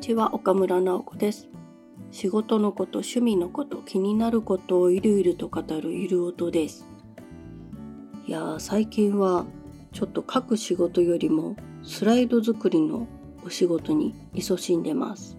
[0.00, 1.50] ちは岡村直子です。
[2.10, 6.86] 仕事のこと趣味のこと気になることをゆるゆると語るゆる音です。
[8.26, 9.44] いやー最近は
[9.92, 13.06] ちょっと書く仕事よりもスライド作りの
[13.44, 15.36] お仕事に勤しんでます。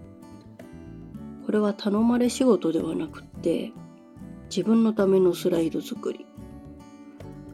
[1.44, 3.72] これは頼まれ仕事ではなくって
[4.52, 6.28] 自分のためのスライド作り。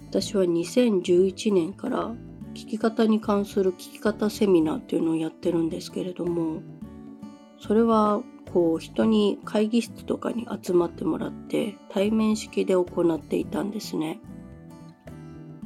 [0.10, 2.14] 私は2011年から
[2.54, 6.62] 聞き方に関する聞き方セミナーっていうのをやってるんですけれども
[7.60, 8.22] それは
[8.54, 14.20] こう人に会議室とかに集まってもらって対面式で行っていたんですね。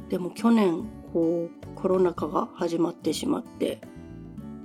[0.08, 3.80] でも去年こうコロナ禍が始まってしまって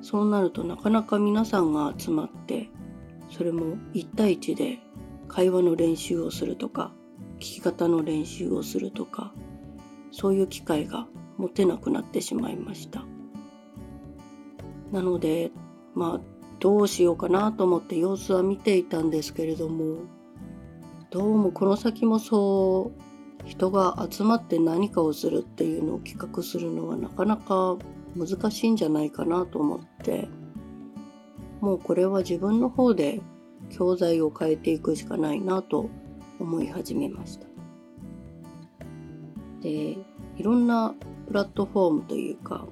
[0.02, 2.70] そうなるとなかなか皆さんが集まって
[3.30, 4.80] それも1対1で
[5.28, 6.91] 会話の練習をするとか
[7.38, 9.34] 聞き方の練習をするとか
[10.12, 13.05] そういう機会が持てなくなってしまいました。
[14.91, 15.52] なので
[15.94, 20.00] まあどうしようかなと思って様子は見ていたんですけれども
[21.09, 27.77] どうもこの先もそう人が集まって何かをするっていうのを企画するのはなかなか
[28.16, 30.27] 難しいんじゃないかなと思って
[31.61, 33.21] もうこれは自分の方で
[33.69, 35.89] 教材を変えていくしかないなと
[36.39, 37.47] 思い始めました。
[39.61, 39.97] で
[40.38, 40.94] いろんな
[41.27, 42.67] プラットフォームというか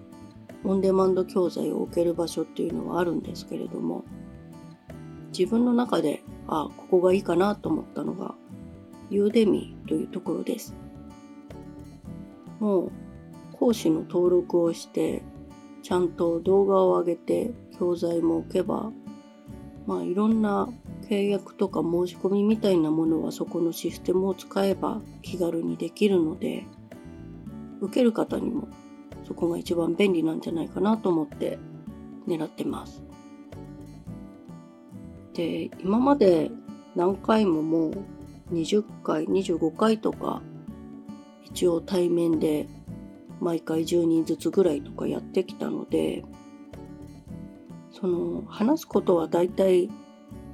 [0.66, 4.04] オンデマンド教材を置ける場所っていうのはあるんですけれども
[5.38, 8.36] 自分の中であここがいいかなと思ったのが
[9.10, 10.74] ユーデミーというところです。
[12.60, 12.92] もう
[13.54, 15.22] 講師の登録をして
[15.84, 18.92] ちゃんと動画を上げて教材も置けば
[19.86, 20.68] まあいろんな
[21.04, 26.66] 契約とか申し込みみたいなものはそこのシステムを使えば気軽にできるので
[27.82, 28.68] 受ける方にも
[29.26, 31.58] そこが一番便利なんじゃないかなと思って
[32.28, 33.04] 狙ってます。
[35.34, 36.50] で今まで
[36.96, 38.06] 何回ももう
[38.54, 40.42] 20回25回とか
[41.44, 42.68] 一応対面で
[43.42, 46.24] 毎回10人ずつぐらいとかやってきたので
[47.92, 49.90] その話すことは大体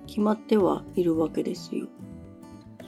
[0.08, 1.88] 決まってはいるわけですよ。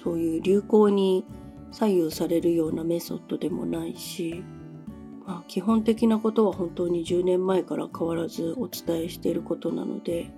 [0.04, 1.26] そういう流行に
[1.72, 4.44] 左右されるようなメソッドでもないし、
[5.26, 10.30] まあ、基本的なことは本当に10年前から変わらずお伝えしていることなので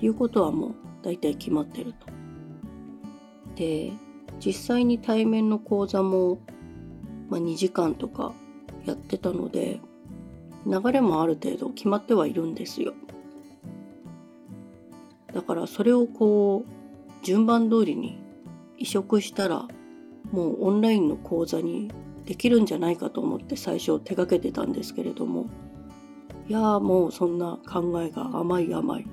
[0.00, 2.06] 言うことはもう大体決まってると。
[3.54, 3.92] で
[4.44, 6.38] 実際に対面の講座も、
[7.28, 8.32] まあ、2時間とか
[8.86, 9.80] やってたので
[10.66, 12.94] 流れもある程度決まってはいるんですよ。
[15.32, 18.18] だからそれをこう順番通りに
[18.76, 19.68] 移植したら
[20.30, 21.90] もうオンラインの講座に
[22.28, 25.46] できるんじゃないかと思って最初手がけてたんですけれども。
[26.46, 29.06] いやーもうそんな考えが甘い甘い。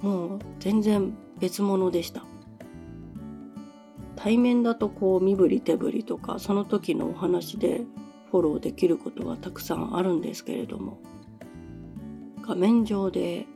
[0.00, 2.22] もう全然別物でした。
[4.14, 7.80] 対面だとこう身振り手振りとかその時のお話で
[8.30, 11.00] フォローできることはたくさんあるんですけれども。
[12.46, 13.46] 画面上で、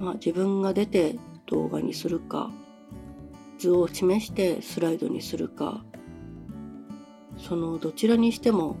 [0.00, 2.50] まあ、自分が出て動画にするか
[3.58, 5.84] 図を示してスライドにするか
[7.40, 8.76] そのどちらにしても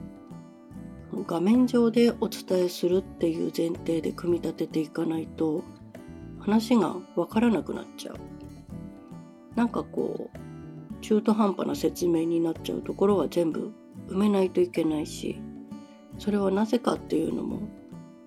[1.26, 5.64] 画面上でお伝えするっていう前提で組み立てていかないと
[6.38, 8.16] 話がわからなくなっちゃう
[9.56, 13.72] なんかこう中途半端な説明になっちゃうところは全部
[14.08, 15.40] 埋めないといけないし
[16.18, 17.68] それはなぜかっていうのも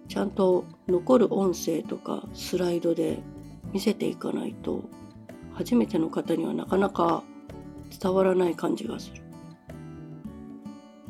[0.10, 3.20] ちゃんと残る音声とかスライドで
[3.72, 4.84] 見せていかないと
[5.54, 7.24] 初めての方にはなかなか
[8.02, 9.23] 伝わらない感じがする。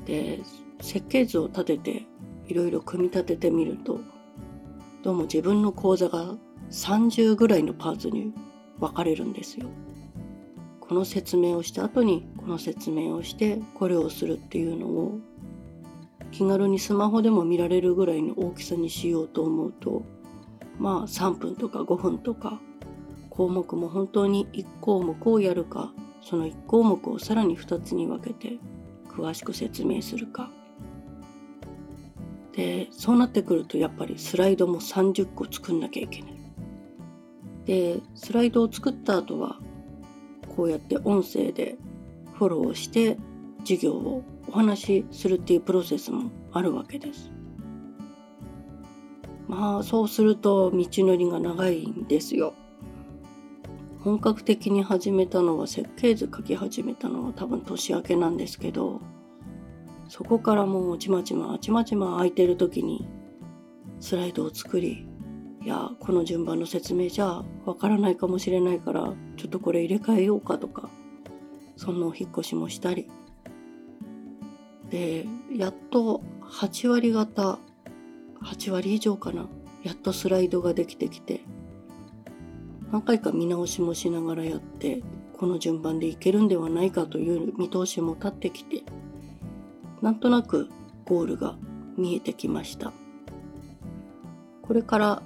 [0.05, 0.39] で
[0.81, 2.05] 設計図を立てて
[2.47, 3.99] いろいろ組み立ててみると
[5.01, 6.35] どうも自分の講座が
[6.71, 8.33] 30ぐらいのパーツに
[8.79, 9.67] 分かれるんですよ。
[10.79, 15.19] この説明をした後にこの説明をしてこれをするっていうのを
[16.31, 20.03] 気軽にスマホでも見られるぐらいの大きさにしようと思うと
[20.77, 22.59] まあ3分とか5分とか
[23.29, 28.57] 項目も本当に1項目をやるかその1項目をさらに2つに分けて
[29.15, 30.49] 詳しく説明するか。
[32.53, 36.31] でそうなってくるとやっぱりスライドも30個作んなきゃいけない。
[37.65, 39.57] でスライドを作った後は
[40.55, 41.77] こうやって音声で
[42.33, 43.17] フォローして
[43.59, 47.31] 授業をお話しするっていうプロセスもあるわけです。
[49.47, 52.53] まあそうすると道のりが長いんですよ。
[54.03, 58.99] 本格的に始めたのは設計図書き始めたのは多分年明けなんですけど
[60.09, 63.07] そこからもうちまちまちまちま空いてる時に
[64.01, 65.07] スライドを作り
[65.61, 70.89] いやこの順番の説明じゃわからないかもしれないからちょっとこれ入れ替えようかとか
[71.77, 73.09] そんなお引っ越しもしたり。
[74.89, 75.25] で
[75.55, 77.57] やっと8割方
[78.43, 79.47] 8割以上かな
[79.81, 81.41] やっとスライドができてきて
[82.93, 85.01] 何回か見直しもしながらやって
[85.35, 88.83] この順番でいけるんではないかという見通しも立ってきて
[90.03, 90.69] なんとなく
[91.05, 91.55] ゴールが
[91.97, 92.93] 見えてきました。
[94.61, 95.23] これから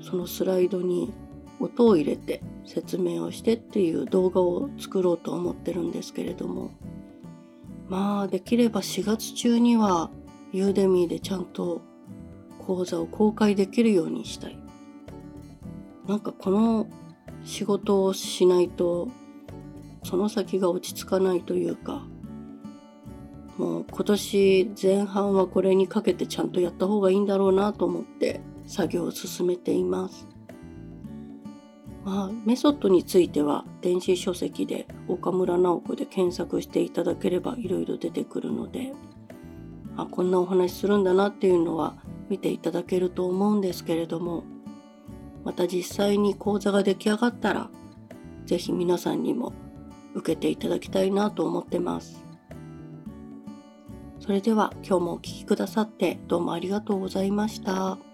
[0.00, 1.12] そのスライドに
[1.60, 6.70] 音を入れて説明をしてっていう動画を作ろうと思ってるんですけれども
[7.88, 10.10] まあできれば4月中には
[10.52, 11.82] ユーデミーでちゃんと
[12.58, 14.61] 講座を公開できるようにしたい。
[16.06, 16.86] なんかこの
[17.44, 19.08] 仕事をしないと
[20.04, 22.02] その先が落ち着かないというか
[23.56, 30.26] もう今年前半はこれにかけてちゃんとやった方がいいんだろうなと思って作業を進めています。
[32.04, 38.92] まあ、メソッドについては電子書籍で岡村直子で検索していただければいろいろ出てくるので
[39.96, 41.94] あこんなお話するんだなっていうのは
[42.28, 44.42] 見ていただけると思うんですけれども
[45.44, 47.70] また実際に講座が出来上がったら
[48.46, 49.52] 是非皆さんにも
[50.14, 52.22] 受けていただきたいなと思ってます。
[54.20, 58.11] それでは今日もお聴きくださってどうもありがとうございました。